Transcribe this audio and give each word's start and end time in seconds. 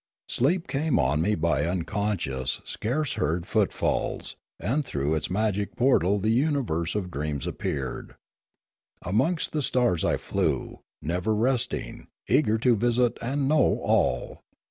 Sleep 0.27 0.67
came 0.67 0.97
on 0.97 1.21
me 1.21 1.35
by 1.35 1.63
unconscious, 1.63 2.59
scarce 2.63 3.13
heard 3.21 3.45
footfalls, 3.45 4.35
and 4.59 4.83
through 4.83 5.13
its 5.13 5.29
magic 5.29 5.75
portal 5.75 6.17
the 6.17 6.31
uni 6.31 6.61
verse 6.63 6.95
of 6.95 7.11
dreams 7.11 7.45
appeared. 7.45 8.15
Amongst 9.03 9.51
the 9.51 9.61
stars 9.61 10.03
I 10.03 10.17
flew, 10.17 10.79
never 11.03 11.35
resting, 11.35 12.07
eager 12.27 12.57
to 12.57 12.75
visit 12.75 13.19
and 13.21 13.47
know 13.47 13.77
all. 13.83 14.41